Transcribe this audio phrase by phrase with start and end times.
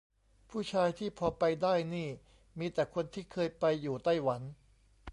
[0.49, 2.09] ผู้ชายที่พอไปได้นี่
[2.59, 4.41] มีแต่คนที่เคยไปอยู่ไต้หวัน